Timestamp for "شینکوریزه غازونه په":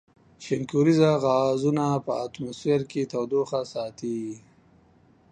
0.43-2.11